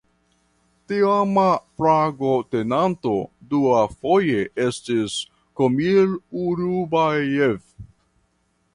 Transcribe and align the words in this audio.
Teama 0.91 1.43
flagotenanto 1.77 3.13
duafoje 3.53 4.41
estis 4.67 5.21
"Komil 5.61 6.17
Urunbajev". 6.49 7.59